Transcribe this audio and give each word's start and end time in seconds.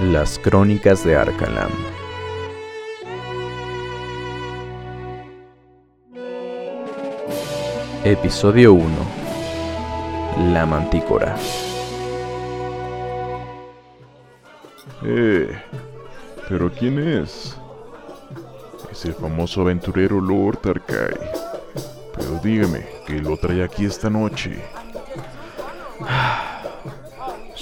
Las 0.00 0.38
Crónicas 0.38 1.04
de 1.04 1.16
Arcalam. 1.16 1.72
Episodio 8.04 8.74
1. 8.74 8.88
La 10.52 10.64
Mantícora. 10.64 11.36
Eh, 15.02 15.60
¿pero 16.48 16.70
quién 16.70 17.00
es? 17.00 17.56
Es 18.92 19.04
el 19.06 19.14
famoso 19.14 19.62
aventurero 19.62 20.20
Lord 20.20 20.60
Arkai. 20.68 21.14
Pero 22.16 22.40
dígame, 22.44 22.86
¿qué 23.08 23.14
lo 23.14 23.36
trae 23.36 23.64
aquí 23.64 23.86
esta 23.86 24.08
noche? 24.08 24.62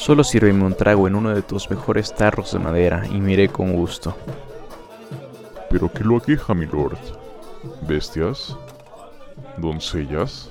Solo 0.02 0.24
sírveme 0.24 0.64
un 0.64 0.74
trago 0.74 1.06
en 1.06 1.14
uno 1.14 1.30
de 1.30 1.42
tus 1.42 1.70
mejores 1.70 2.12
tarros 2.12 2.52
de 2.52 2.58
madera 2.58 3.04
y 3.06 3.20
miré 3.20 3.48
con 3.48 3.72
gusto. 3.72 4.16
¿Pero 5.70 5.92
qué 5.92 6.02
lo 6.02 6.16
aqueja, 6.16 6.54
mi 6.54 6.66
lord? 6.66 6.98
¿Bestias? 7.86 8.58
¿Doncellas? 9.58 10.50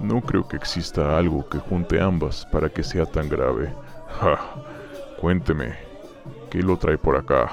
No 0.00 0.22
creo 0.22 0.48
que 0.48 0.56
exista 0.56 1.18
algo 1.18 1.46
que 1.46 1.58
junte 1.58 2.00
ambas 2.00 2.46
para 2.50 2.70
que 2.70 2.82
sea 2.82 3.04
tan 3.04 3.28
grave. 3.28 3.70
Ja, 4.18 4.40
cuénteme, 5.20 5.76
¿qué 6.48 6.62
lo 6.62 6.78
trae 6.78 6.96
por 6.96 7.18
acá? 7.18 7.50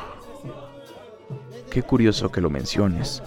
Qué 1.70 1.84
curioso 1.84 2.32
que 2.32 2.40
lo 2.40 2.50
menciones, 2.50 3.22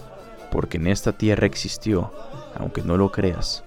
porque 0.51 0.79
en 0.79 0.87
esta 0.87 1.13
tierra 1.13 1.45
existió, 1.45 2.13
aunque 2.59 2.81
no 2.81 2.97
lo 2.97 3.13
creas, 3.13 3.63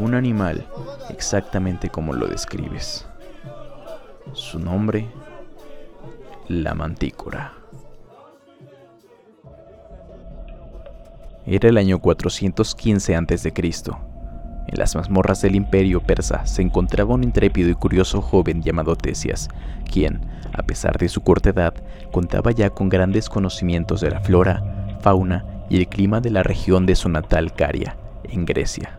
un 0.00 0.14
animal 0.14 0.66
exactamente 1.10 1.90
como 1.90 2.14
lo 2.14 2.28
describes. 2.28 3.06
Su 4.32 4.58
nombre, 4.58 5.08
la 6.48 6.74
mantícora. 6.74 7.52
Era 11.46 11.68
el 11.68 11.78
año 11.78 12.00
415 12.00 13.16
a.C. 13.16 13.52
En 14.68 14.78
las 14.78 14.96
mazmorras 14.96 15.42
del 15.42 15.54
imperio 15.54 16.00
persa 16.00 16.44
se 16.44 16.60
encontraba 16.60 17.14
un 17.14 17.22
intrépido 17.22 17.70
y 17.70 17.74
curioso 17.74 18.20
joven 18.20 18.62
llamado 18.62 18.96
Tesias, 18.96 19.48
quien, 19.90 20.20
a 20.52 20.64
pesar 20.64 20.98
de 20.98 21.08
su 21.08 21.20
corta 21.22 21.50
edad, 21.50 21.74
contaba 22.10 22.50
ya 22.50 22.70
con 22.70 22.88
grandes 22.88 23.28
conocimientos 23.28 24.00
de 24.00 24.10
la 24.10 24.20
flora, 24.20 24.98
fauna 25.00 25.44
y 25.70 25.78
el 25.78 25.88
clima 25.88 26.20
de 26.20 26.30
la 26.30 26.42
región 26.42 26.84
de 26.84 26.96
su 26.96 27.08
natal 27.08 27.54
Caria, 27.54 27.96
en 28.24 28.44
Grecia. 28.44 28.98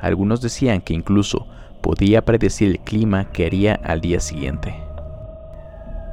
Algunos 0.00 0.40
decían 0.40 0.80
que 0.80 0.94
incluso 0.94 1.46
podía 1.82 2.24
predecir 2.24 2.70
el 2.70 2.80
clima 2.80 3.30
que 3.32 3.44
haría 3.44 3.78
al 3.84 4.00
día 4.00 4.20
siguiente. 4.20 4.74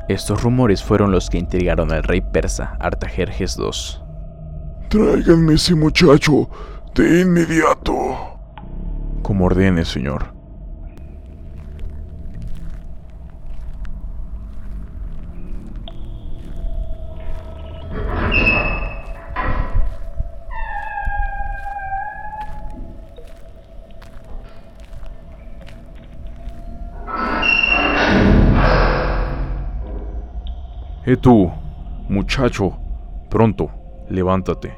Estos 0.09 0.41
rumores 0.41 0.83
fueron 0.83 1.11
los 1.11 1.29
que 1.29 1.37
intrigaron 1.37 1.91
al 1.91 2.03
rey 2.03 2.21
persa 2.21 2.75
Artajerjes 2.79 3.57
II. 3.57 4.01
Tráiganme 4.89 5.53
ese 5.53 5.75
muchacho 5.75 6.49
de 6.95 7.21
inmediato. 7.21 7.93
Como 9.21 9.45
ordene, 9.45 9.85
señor. 9.85 10.38
Eh 31.09 31.17
tú, 31.17 31.52
muchacho, 32.07 32.77
pronto, 33.31 33.71
levántate. 34.11 34.77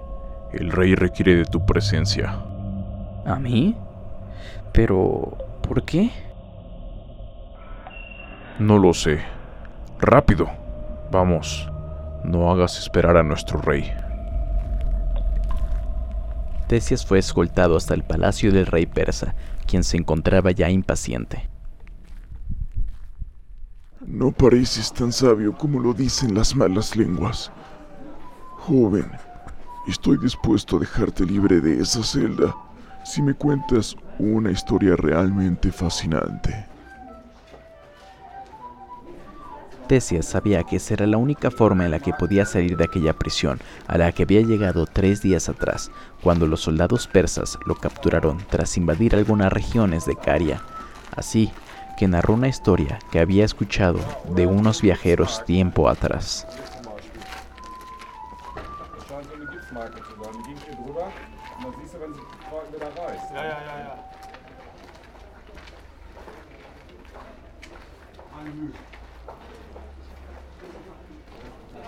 El 0.53 0.71
rey 0.71 0.95
requiere 0.95 1.35
de 1.35 1.43
tu 1.43 1.65
presencia. 1.65 2.39
¿A 3.25 3.35
mí? 3.37 3.75
Pero... 4.71 5.37
¿por 5.61 5.83
qué? 5.83 6.09
No 8.59 8.77
lo 8.77 8.93
sé. 8.93 9.19
Rápido. 9.99 10.47
Vamos. 11.11 11.69
No 12.23 12.49
hagas 12.49 12.79
esperar 12.79 13.17
a 13.17 13.23
nuestro 13.23 13.59
rey. 13.59 13.91
Tesias 16.67 17.05
fue 17.05 17.19
escoltado 17.19 17.75
hasta 17.75 17.93
el 17.93 18.03
palacio 18.03 18.53
del 18.53 18.67
rey 18.67 18.85
persa, 18.85 19.35
quien 19.67 19.83
se 19.83 19.97
encontraba 19.97 20.51
ya 20.51 20.69
impaciente. 20.69 21.50
No 24.11 24.29
pareces 24.29 24.91
tan 24.91 25.13
sabio 25.13 25.53
como 25.53 25.79
lo 25.79 25.93
dicen 25.93 26.35
las 26.35 26.53
malas 26.53 26.97
lenguas. 26.97 27.49
Joven, 28.57 29.09
estoy 29.87 30.17
dispuesto 30.17 30.75
a 30.75 30.79
dejarte 30.81 31.25
libre 31.25 31.61
de 31.61 31.79
esa 31.79 32.03
celda 32.03 32.53
si 33.05 33.21
me 33.21 33.33
cuentas 33.33 33.95
una 34.19 34.51
historia 34.51 34.97
realmente 34.97 35.71
fascinante. 35.71 36.65
Tesias 39.87 40.25
sabía 40.25 40.63
que 40.63 40.75
esa 40.75 40.95
era 40.95 41.07
la 41.07 41.15
única 41.15 41.49
forma 41.49 41.85
en 41.85 41.91
la 41.91 41.99
que 41.99 42.11
podía 42.11 42.45
salir 42.45 42.75
de 42.75 42.83
aquella 42.83 43.13
prisión 43.13 43.59
a 43.87 43.97
la 43.97 44.11
que 44.11 44.23
había 44.23 44.41
llegado 44.41 44.87
tres 44.87 45.21
días 45.21 45.47
atrás, 45.47 45.89
cuando 46.21 46.47
los 46.47 46.59
soldados 46.59 47.07
persas 47.07 47.57
lo 47.65 47.75
capturaron 47.75 48.39
tras 48.49 48.75
invadir 48.75 49.15
algunas 49.15 49.53
regiones 49.53 50.05
de 50.05 50.17
Caria. 50.17 50.61
Así 51.15 51.51
que 52.01 52.07
narró 52.07 52.33
una 52.33 52.47
historia 52.47 52.97
que 53.11 53.19
había 53.19 53.45
escuchado 53.45 53.99
de 54.33 54.47
unos 54.47 54.81
viajeros 54.81 55.45
tiempo 55.45 55.87
atrás. 55.87 56.47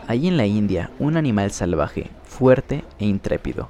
Allí 0.07 0.27
en 0.27 0.37
la 0.37 0.45
India, 0.45 0.91
un 0.99 1.17
animal 1.17 1.49
salvaje, 1.49 2.11
fuerte 2.23 2.83
e 2.99 3.05
intrépido, 3.05 3.67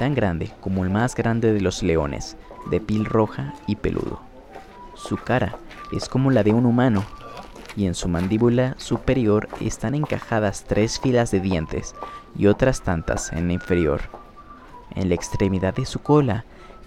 tan 0.00 0.16
grande 0.16 0.50
como 0.60 0.82
el 0.82 0.90
más 0.90 1.14
grande 1.14 1.52
de 1.52 1.60
los 1.60 1.84
leones, 1.84 2.36
de 2.72 2.80
piel 2.80 3.04
roja 3.04 3.54
y 3.68 3.76
peludo. 3.76 4.29
Su 5.02 5.16
cara 5.16 5.56
es 5.92 6.08
como 6.08 6.30
la 6.30 6.42
de 6.42 6.52
un 6.52 6.66
humano 6.66 7.04
y 7.76 7.86
en 7.86 7.94
su 7.94 8.08
mandíbula 8.08 8.74
superior 8.78 9.48
están 9.60 9.94
encajadas 9.94 10.64
tres 10.66 11.00
filas 11.00 11.30
de 11.30 11.40
dientes 11.40 11.94
y 12.36 12.46
otras 12.46 12.82
tantas 12.82 13.32
en 13.32 13.46
la 13.46 13.54
inferior. 13.54 14.02
En 14.94 15.08
la 15.08 15.14
extremidad 15.14 15.74
de 15.74 15.86
su 15.86 16.00
cola 16.00 16.44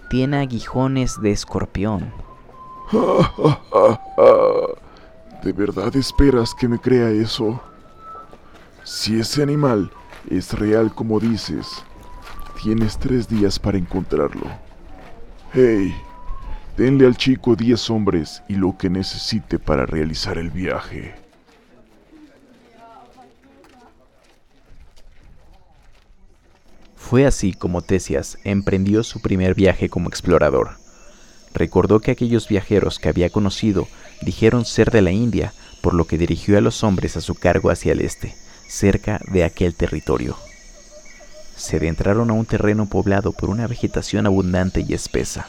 tiene 0.09 0.38
aguijones 0.38 1.19
de 1.22 1.31
escorpión. 1.31 2.13
¿De 5.44 5.51
verdad 5.51 5.95
esperas 5.95 6.53
que 6.53 6.68
me 6.68 6.78
crea 6.80 7.09
eso? 7.09 7.59
Si 8.84 9.19
ese 9.19 9.41
animal 9.41 9.91
es 10.30 10.53
real 10.53 10.94
como 10.94 11.19
dices, 11.19 11.84
tienes 12.62 12.97
tres 12.97 13.28
días 13.28 13.57
para 13.57 13.78
encontrarlo. 13.78 14.45
Hey, 15.53 15.95
denle 16.78 17.06
al 17.06 17.17
chico 17.17 17.56
diez 17.56 17.89
hombres 17.89 18.41
y 18.47 18.56
lo 18.56 18.78
que 18.78 18.89
necesite 18.89 19.59
para 19.59 19.85
realizar 19.85 20.38
el 20.38 20.50
viaje. 20.50 21.16
Fue 26.95 27.28
así 27.28 27.53
como 27.53 27.81
Tesias 27.81 28.39
emprendió 28.44 29.03
su 29.03 29.22
primer 29.22 29.53
viaje 29.53 29.88
como 29.88 30.09
explorador. 30.09 30.78
Recordó 31.53 32.00
que 32.00 32.09
aquellos 32.09 32.47
viajeros 32.47 32.97
que 32.97 33.09
había 33.09 33.29
conocido 33.29 33.88
dijeron 34.22 34.66
ser 34.66 34.89
de 34.89 35.03
la 35.03 35.12
India, 35.12 35.53
por 35.81 35.94
lo 35.94 36.07
que 36.07 36.18
dirigió 36.18 36.57
a 36.57 36.62
los 36.62 36.83
hombres 36.83 37.15
a 37.15 37.21
su 37.21 37.36
cargo 37.36 37.69
hacia 37.69 37.92
el 37.92 38.01
este, 38.01 38.33
cerca 38.68 39.19
de 39.31 39.44
aquel 39.44 39.75
territorio. 39.75 40.36
Se 41.56 41.77
adentraron 41.77 42.31
a 42.31 42.33
un 42.33 42.45
terreno 42.48 42.88
poblado 42.88 43.31
por 43.31 43.51
una 43.51 43.68
vegetación 43.68 44.25
abundante 44.25 44.83
y 44.88 44.95
espesa. 44.95 45.48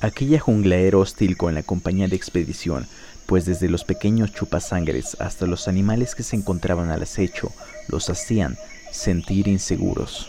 Aquella 0.00 0.40
jungla 0.40 0.76
era 0.76 0.98
hostil 0.98 1.36
con 1.36 1.54
la 1.54 1.62
compañía 1.62 2.08
de 2.08 2.16
expedición, 2.16 2.86
pues 3.26 3.44
desde 3.44 3.68
los 3.68 3.84
pequeños 3.84 4.32
chupasangres 4.32 5.16
hasta 5.20 5.46
los 5.46 5.68
animales 5.68 6.14
que 6.14 6.22
se 6.22 6.36
encontraban 6.36 6.90
al 6.90 7.02
acecho 7.02 7.52
los 7.88 8.08
hacían 8.08 8.56
sentir 8.90 9.46
inseguros. 9.46 10.26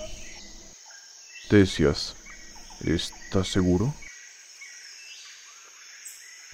Tesias, 1.49 2.15
¿estás 2.85 3.47
seguro? 3.47 3.93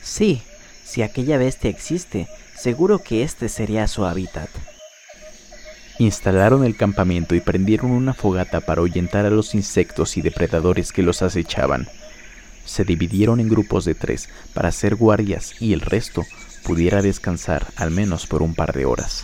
Sí, 0.01 0.41
si 0.85 1.01
aquella 1.01 1.37
bestia 1.37 1.69
existe, 1.69 2.27
seguro 2.55 2.99
que 2.99 3.23
este 3.23 3.49
sería 3.49 3.87
su 3.87 4.05
hábitat. 4.05 4.49
Instalaron 5.99 6.63
el 6.63 6.77
campamento 6.77 7.33
y 7.33 7.41
prendieron 7.41 7.91
una 7.91 8.13
fogata 8.13 8.61
para 8.61 8.81
ahuyentar 8.81 9.25
a 9.25 9.31
los 9.31 9.55
insectos 9.55 10.15
y 10.17 10.21
depredadores 10.21 10.91
que 10.91 11.01
los 11.01 11.23
acechaban. 11.23 11.87
Se 12.67 12.83
dividieron 12.83 13.39
en 13.39 13.49
grupos 13.49 13.85
de 13.85 13.95
tres 13.95 14.29
para 14.53 14.69
hacer 14.69 14.95
guardias 14.95 15.59
y 15.59 15.73
el 15.73 15.81
resto 15.81 16.23
pudiera 16.63 17.01
descansar 17.01 17.65
al 17.77 17.91
menos 17.91 18.27
por 18.27 18.43
un 18.43 18.53
par 18.53 18.73
de 18.73 18.85
horas. 18.85 19.23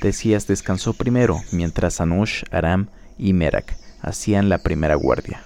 Tesias 0.00 0.46
descansó 0.46 0.94
primero 0.94 1.42
mientras 1.52 2.00
Anush, 2.00 2.42
Aram 2.50 2.88
y 3.18 3.34
Merak 3.34 3.76
hacían 4.00 4.48
la 4.48 4.58
primera 4.58 4.94
guardia. 4.94 5.44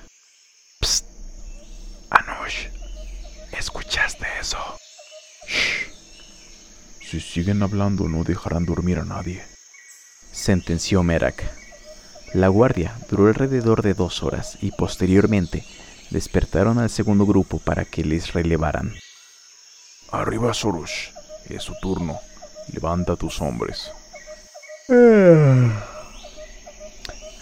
Psst. 0.80 1.06
Anush, 2.10 2.66
¿escuchaste 3.52 4.26
eso? 4.40 4.58
Si 7.00 7.20
siguen 7.20 7.62
hablando 7.64 8.08
no 8.08 8.22
dejarán 8.22 8.64
dormir 8.64 8.98
a 8.98 9.04
nadie. 9.04 9.42
Sentenció 10.30 11.02
Merak. 11.02 11.42
La 12.34 12.46
guardia 12.46 12.96
duró 13.10 13.26
alrededor 13.26 13.82
de 13.82 13.94
dos 13.94 14.22
horas 14.22 14.56
y 14.60 14.70
posteriormente 14.70 15.64
despertaron 16.10 16.78
al 16.78 16.90
segundo 16.90 17.26
grupo 17.26 17.58
para 17.58 17.84
que 17.84 18.04
les 18.04 18.32
relevaran. 18.32 18.94
Arriba, 20.10 20.52
Sorush. 20.52 21.10
Es 21.48 21.62
su 21.62 21.74
turno. 21.80 22.18
Levanta 22.72 23.14
a 23.14 23.16
tus 23.16 23.40
hombres. 23.40 23.90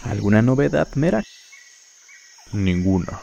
¿Alguna 0.03 0.41
novedad, 0.41 0.87
Merak? 0.95 1.25
Ninguna. 2.51 3.19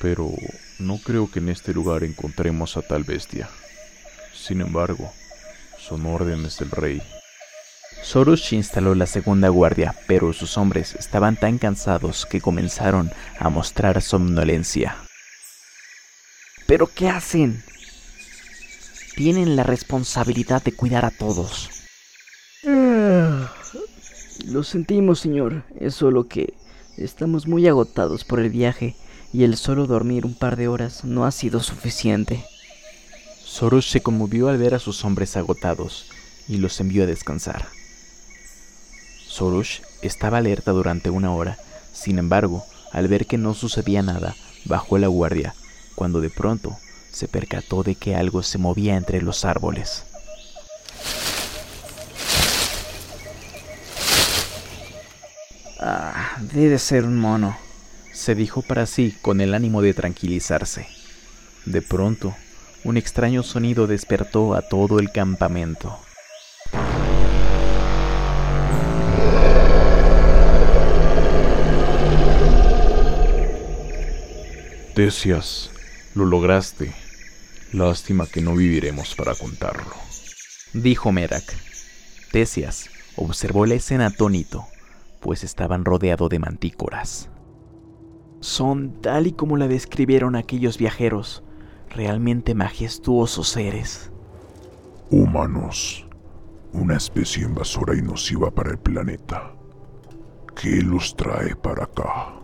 Pero 0.00 0.30
no 0.78 0.98
creo 0.98 1.30
que 1.30 1.38
en 1.38 1.48
este 1.50 1.72
lugar 1.72 2.04
encontremos 2.04 2.76
a 2.76 2.82
tal 2.82 3.04
bestia. 3.04 3.48
Sin 4.34 4.60
embargo, 4.60 5.12
son 5.78 6.04
órdenes 6.06 6.58
del 6.58 6.70
rey. 6.70 7.02
Sorush 8.04 8.52
instaló 8.52 8.94
la 8.94 9.06
segunda 9.06 9.48
guardia, 9.48 9.94
pero 10.06 10.34
sus 10.34 10.58
hombres 10.58 10.94
estaban 10.94 11.36
tan 11.36 11.56
cansados 11.56 12.26
que 12.26 12.42
comenzaron 12.42 13.10
a 13.38 13.48
mostrar 13.48 14.02
somnolencia. 14.02 14.98
¿Pero 16.66 16.86
qué 16.86 17.08
hacen? 17.08 17.64
Tienen 19.16 19.56
la 19.56 19.62
responsabilidad 19.62 20.62
de 20.62 20.72
cuidar 20.72 21.06
a 21.06 21.10
todos. 21.10 21.70
Lo 22.62 23.48
sentimos, 24.64 25.20
señor. 25.20 25.62
Es 25.80 25.94
solo 25.94 26.28
que 26.28 26.52
estamos 26.98 27.46
muy 27.46 27.66
agotados 27.66 28.24
por 28.24 28.38
el 28.38 28.50
viaje 28.50 28.96
y 29.32 29.44
el 29.44 29.56
solo 29.56 29.86
dormir 29.86 30.26
un 30.26 30.34
par 30.34 30.56
de 30.56 30.68
horas 30.68 31.04
no 31.04 31.24
ha 31.24 31.32
sido 31.32 31.60
suficiente. 31.60 32.44
Sorush 33.42 33.90
se 33.90 34.02
conmovió 34.02 34.48
al 34.48 34.58
ver 34.58 34.74
a 34.74 34.78
sus 34.78 35.06
hombres 35.06 35.38
agotados 35.38 36.10
y 36.46 36.58
los 36.58 36.78
envió 36.80 37.04
a 37.04 37.06
descansar. 37.06 37.66
Sorush 39.34 39.80
estaba 40.00 40.38
alerta 40.38 40.70
durante 40.70 41.10
una 41.10 41.34
hora, 41.34 41.58
sin 41.92 42.20
embargo, 42.20 42.64
al 42.92 43.08
ver 43.08 43.26
que 43.26 43.36
no 43.36 43.52
sucedía 43.52 44.00
nada, 44.00 44.36
bajó 44.64 44.96
la 44.96 45.08
guardia, 45.08 45.56
cuando 45.96 46.20
de 46.20 46.30
pronto 46.30 46.78
se 47.10 47.26
percató 47.26 47.82
de 47.82 47.96
que 47.96 48.14
algo 48.14 48.44
se 48.44 48.58
movía 48.58 48.94
entre 48.94 49.20
los 49.22 49.44
árboles. 49.44 50.04
Ah, 55.80 56.36
debe 56.52 56.78
ser 56.78 57.04
un 57.04 57.18
mono, 57.18 57.56
se 58.12 58.36
dijo 58.36 58.62
para 58.62 58.86
sí 58.86 59.16
con 59.20 59.40
el 59.40 59.52
ánimo 59.52 59.82
de 59.82 59.94
tranquilizarse. 59.94 60.86
De 61.64 61.82
pronto, 61.82 62.36
un 62.84 62.96
extraño 62.96 63.42
sonido 63.42 63.88
despertó 63.88 64.54
a 64.54 64.62
todo 64.62 65.00
el 65.00 65.10
campamento. 65.10 65.98
Tesias, 74.94 75.72
lo 76.14 76.24
lograste. 76.24 76.94
Lástima 77.72 78.28
que 78.28 78.40
no 78.40 78.54
viviremos 78.54 79.16
para 79.16 79.34
contarlo. 79.34 79.92
Dijo 80.72 81.10
Merak. 81.10 81.42
Tesias 82.30 82.88
observó 83.16 83.66
la 83.66 83.74
escena 83.74 84.06
atónito, 84.06 84.66
pues 85.18 85.42
estaban 85.42 85.84
rodeados 85.84 86.30
de 86.30 86.38
mantícoras. 86.38 87.28
Son 88.38 89.00
tal 89.00 89.26
y 89.26 89.32
como 89.32 89.56
la 89.56 89.66
describieron 89.66 90.36
aquellos 90.36 90.78
viajeros, 90.78 91.42
realmente 91.90 92.54
majestuosos 92.54 93.48
seres. 93.48 94.12
Humanos, 95.10 96.06
una 96.72 96.96
especie 96.96 97.42
invasora 97.42 97.96
y 97.96 98.02
nociva 98.02 98.52
para 98.52 98.70
el 98.70 98.78
planeta. 98.78 99.56
¿Qué 100.54 100.82
los 100.82 101.16
trae 101.16 101.56
para 101.56 101.82
acá? 101.82 102.43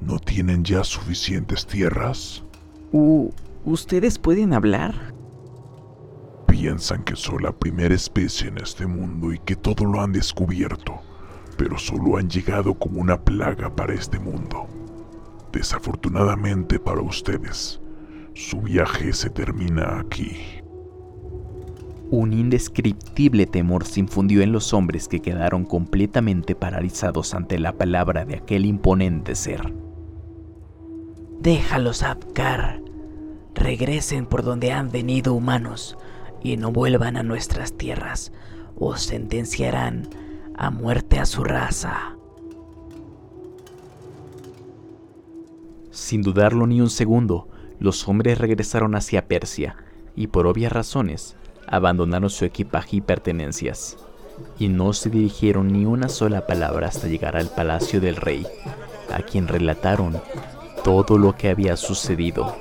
¿No 0.00 0.18
tienen 0.18 0.64
ya 0.64 0.82
suficientes 0.82 1.66
tierras? 1.66 2.42
Uh, 2.92 3.30
¿Ustedes 3.64 4.18
pueden 4.18 4.54
hablar? 4.54 5.14
Piensan 6.46 7.04
que 7.04 7.14
son 7.16 7.42
la 7.42 7.52
primera 7.52 7.94
especie 7.94 8.48
en 8.48 8.58
este 8.58 8.86
mundo 8.86 9.32
y 9.32 9.38
que 9.38 9.56
todo 9.56 9.84
lo 9.84 10.00
han 10.00 10.12
descubierto, 10.12 11.00
pero 11.58 11.78
solo 11.78 12.16
han 12.16 12.30
llegado 12.30 12.74
como 12.74 13.00
una 13.00 13.22
plaga 13.22 13.74
para 13.74 13.92
este 13.92 14.18
mundo. 14.18 14.66
Desafortunadamente 15.52 16.78
para 16.80 17.02
ustedes, 17.02 17.80
su 18.34 18.62
viaje 18.62 19.12
se 19.12 19.28
termina 19.28 20.00
aquí. 20.00 20.36
Un 22.10 22.32
indescriptible 22.32 23.46
temor 23.46 23.84
se 23.84 24.00
infundió 24.00 24.42
en 24.42 24.50
los 24.50 24.72
hombres 24.72 25.06
que 25.06 25.20
quedaron 25.20 25.64
completamente 25.64 26.54
paralizados 26.54 27.34
ante 27.34 27.58
la 27.58 27.72
palabra 27.74 28.24
de 28.24 28.36
aquel 28.36 28.64
imponente 28.64 29.34
ser. 29.34 29.89
Déjalos, 31.40 32.02
Abkar. 32.02 32.82
Regresen 33.54 34.26
por 34.26 34.42
donde 34.42 34.72
han 34.72 34.90
venido 34.90 35.32
humanos 35.32 35.96
y 36.42 36.58
no 36.58 36.70
vuelvan 36.70 37.16
a 37.16 37.22
nuestras 37.22 37.72
tierras 37.72 38.30
o 38.78 38.98
sentenciarán 38.98 40.06
a 40.54 40.70
muerte 40.70 41.18
a 41.18 41.24
su 41.24 41.42
raza. 41.42 42.14
Sin 45.90 46.20
dudarlo 46.20 46.66
ni 46.66 46.82
un 46.82 46.90
segundo, 46.90 47.48
los 47.78 48.06
hombres 48.06 48.36
regresaron 48.36 48.94
hacia 48.94 49.26
Persia 49.26 49.76
y 50.14 50.26
por 50.26 50.46
obvias 50.46 50.72
razones 50.72 51.36
abandonaron 51.66 52.28
su 52.28 52.44
equipaje 52.44 52.96
y 52.96 53.00
pertenencias, 53.00 53.96
y 54.58 54.68
no 54.68 54.92
se 54.92 55.08
dirigieron 55.08 55.68
ni 55.68 55.86
una 55.86 56.10
sola 56.10 56.46
palabra 56.46 56.88
hasta 56.88 57.08
llegar 57.08 57.34
al 57.36 57.48
palacio 57.48 57.98
del 57.98 58.16
rey, 58.16 58.46
a 59.10 59.22
quien 59.22 59.48
relataron 59.48 60.20
todo 60.82 61.18
lo 61.18 61.36
que 61.36 61.48
había 61.48 61.76
sucedido. 61.76 62.56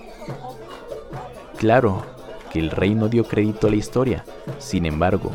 Claro 1.58 2.04
que 2.52 2.60
el 2.60 2.72
rey 2.72 2.96
no 2.96 3.10
dio 3.10 3.26
crédito 3.26 3.68
a 3.68 3.70
la 3.70 3.76
historia, 3.76 4.26
sin 4.58 4.86
embargo, 4.86 5.32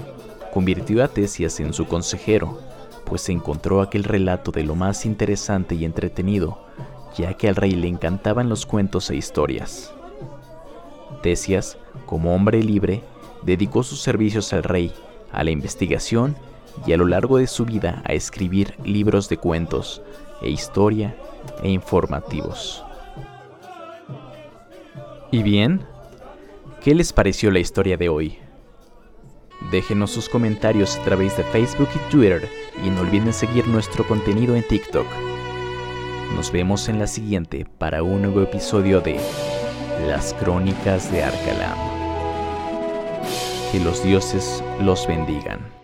convirtió 0.52 1.04
a 1.04 1.08
Tesias 1.08 1.60
en 1.60 1.72
su 1.72 1.86
consejero, 1.86 2.58
pues 3.04 3.28
encontró 3.28 3.80
aquel 3.80 4.04
relato 4.04 4.50
de 4.50 4.64
lo 4.64 4.74
más 4.74 5.04
interesante 5.06 5.74
y 5.74 5.84
entretenido, 5.84 6.58
ya 7.16 7.34
que 7.34 7.48
al 7.48 7.56
rey 7.56 7.72
le 7.72 7.88
encantaban 7.88 8.48
los 8.48 8.66
cuentos 8.66 9.10
e 9.10 9.16
historias. 9.16 9.92
Tesias, 11.22 11.78
como 12.06 12.34
hombre 12.34 12.62
libre, 12.62 13.02
dedicó 13.42 13.82
sus 13.82 14.00
servicios 14.00 14.52
al 14.52 14.62
rey, 14.62 14.92
a 15.32 15.44
la 15.44 15.50
investigación 15.50 16.36
y 16.86 16.92
a 16.92 16.96
lo 16.96 17.06
largo 17.06 17.38
de 17.38 17.46
su 17.46 17.64
vida 17.64 18.02
a 18.04 18.12
escribir 18.12 18.74
libros 18.84 19.28
de 19.28 19.36
cuentos 19.36 20.02
e 20.42 20.50
historia 20.50 21.16
e 21.62 21.70
informativos. 21.70 22.84
¿Y 25.30 25.42
bien? 25.42 25.84
¿Qué 26.82 26.94
les 26.94 27.12
pareció 27.12 27.50
la 27.50 27.58
historia 27.58 27.96
de 27.96 28.08
hoy? 28.08 28.38
Déjenos 29.70 30.10
sus 30.10 30.28
comentarios 30.28 30.96
a 30.96 31.02
través 31.02 31.36
de 31.36 31.44
Facebook 31.44 31.88
y 31.94 32.10
Twitter 32.10 32.48
y 32.84 32.90
no 32.90 33.00
olviden 33.00 33.32
seguir 33.32 33.66
nuestro 33.66 34.06
contenido 34.06 34.54
en 34.54 34.66
TikTok. 34.66 35.06
Nos 36.36 36.52
vemos 36.52 36.88
en 36.88 36.98
la 36.98 37.06
siguiente 37.06 37.66
para 37.78 38.02
un 38.02 38.22
nuevo 38.22 38.42
episodio 38.42 39.00
de 39.00 39.18
Las 40.06 40.34
Crónicas 40.34 41.10
de 41.10 41.22
Arcalam. 41.22 41.78
Que 43.72 43.80
los 43.80 44.02
dioses 44.02 44.62
los 44.80 45.06
bendigan. 45.06 45.83